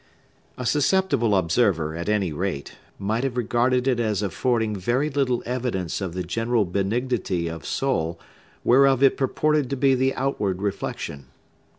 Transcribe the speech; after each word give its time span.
A 0.57 0.65
susceptible 0.65 1.35
observer, 1.35 1.95
at 1.95 2.09
any 2.09 2.33
rate, 2.33 2.73
might 2.97 3.23
have 3.23 3.37
regarded 3.37 3.87
it 3.87 3.99
as 3.99 4.23
affording 4.23 4.75
very 4.75 5.11
little 5.11 5.43
evidence 5.45 6.01
of 6.01 6.15
the 6.15 6.23
general 6.23 6.65
benignity 6.65 7.47
of 7.47 7.67
soul 7.67 8.19
whereof 8.63 9.03
it 9.03 9.15
purported 9.15 9.69
to 9.69 9.77
be 9.77 9.93
the 9.93 10.15
outward 10.15 10.59
reflection. 10.59 11.27